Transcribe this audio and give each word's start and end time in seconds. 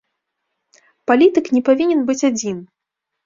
Палітык 1.11 1.45
не 1.57 1.61
павінен 1.69 2.01
быць 2.07 2.27
адзін. 2.31 2.57